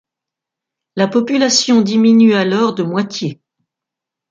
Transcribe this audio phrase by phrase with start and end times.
[0.95, 3.39] La population diminue alors de moitié.